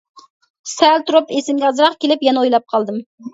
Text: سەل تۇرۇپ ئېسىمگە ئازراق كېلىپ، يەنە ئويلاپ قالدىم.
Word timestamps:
سەل 0.71 1.03
تۇرۇپ 1.09 1.29
ئېسىمگە 1.35 1.67
ئازراق 1.69 1.99
كېلىپ، 2.05 2.25
يەنە 2.29 2.43
ئويلاپ 2.45 2.67
قالدىم. 2.75 2.99